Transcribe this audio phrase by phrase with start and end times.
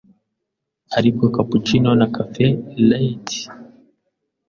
[0.97, 2.57] ari bwo cappuccino na caffee
[2.87, 3.39] latte